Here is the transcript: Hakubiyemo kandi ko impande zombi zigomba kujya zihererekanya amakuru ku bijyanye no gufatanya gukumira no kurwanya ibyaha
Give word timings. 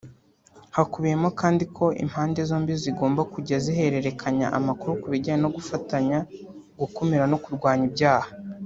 Hakubiyemo 0.75 1.29
kandi 1.41 1.63
ko 1.75 1.85
impande 2.03 2.39
zombi 2.49 2.73
zigomba 2.83 3.21
kujya 3.33 3.57
zihererekanya 3.65 4.47
amakuru 4.57 4.91
ku 5.01 5.07
bijyanye 5.13 5.41
no 5.43 5.49
gufatanya 5.57 6.17
gukumira 6.79 7.25
no 7.31 7.37
kurwanya 7.45 7.85
ibyaha 7.91 8.29